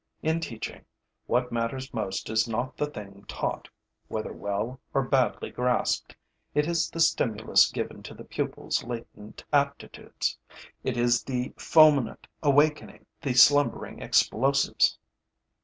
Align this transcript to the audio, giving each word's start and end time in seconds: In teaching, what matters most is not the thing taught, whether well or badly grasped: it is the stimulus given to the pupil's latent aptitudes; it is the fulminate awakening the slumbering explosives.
In 0.23 0.39
teaching, 0.39 0.83
what 1.27 1.51
matters 1.51 1.93
most 1.93 2.31
is 2.31 2.47
not 2.47 2.75
the 2.75 2.87
thing 2.87 3.23
taught, 3.27 3.69
whether 4.07 4.33
well 4.33 4.79
or 4.95 5.03
badly 5.03 5.51
grasped: 5.51 6.15
it 6.55 6.65
is 6.65 6.89
the 6.89 6.99
stimulus 6.99 7.69
given 7.69 8.01
to 8.01 8.15
the 8.15 8.23
pupil's 8.23 8.83
latent 8.83 9.43
aptitudes; 9.53 10.39
it 10.83 10.97
is 10.97 11.21
the 11.23 11.53
fulminate 11.55 12.25
awakening 12.41 13.05
the 13.21 13.35
slumbering 13.35 14.01
explosives. 14.01 14.97